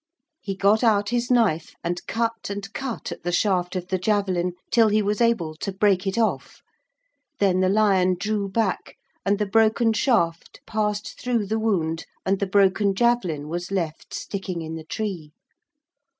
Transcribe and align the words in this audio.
He 0.39 0.55
got 0.55 0.83
out 0.83 1.09
his 1.09 1.29
knife 1.29 1.75
and 1.83 2.03
cut 2.07 2.49
and 2.49 2.73
cut 2.73 3.11
at 3.11 3.21
the 3.21 3.31
shaft 3.31 3.75
of 3.75 3.89
the 3.89 3.99
javelin 3.99 4.53
till 4.71 4.87
he 4.87 4.99
was 5.03 5.21
able 5.21 5.53
to 5.57 5.71
break 5.71 6.07
it 6.07 6.17
off. 6.17 6.63
Then 7.37 7.59
the 7.59 7.69
lion 7.69 8.15
drew 8.19 8.49
back 8.49 8.95
and 9.23 9.37
the 9.37 9.45
broken 9.45 9.93
shaft 9.93 10.59
passed 10.65 11.21
through 11.21 11.45
the 11.45 11.59
wound 11.59 12.07
and 12.25 12.39
the 12.39 12.47
broken 12.47 12.95
javelin 12.95 13.47
was 13.47 13.69
left 13.69 14.11
sticking 14.15 14.63
in 14.63 14.73
the 14.73 14.85
tree. 14.85 15.33